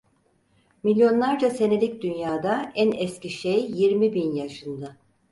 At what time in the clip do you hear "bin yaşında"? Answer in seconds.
4.13-4.97